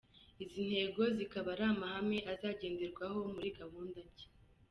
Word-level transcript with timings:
Izi 0.43 0.61
ntego 0.69 1.01
zikaba 1.17 1.47
ari 1.55 1.65
amahame 1.73 2.17
azagenderwaho 2.31 3.17
muri 3.33 3.49
gahunda 3.59 3.97
nshya”. 4.07 4.27